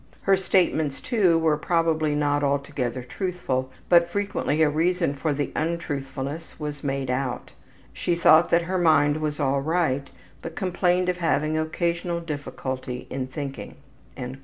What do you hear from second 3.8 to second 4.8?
but frequently a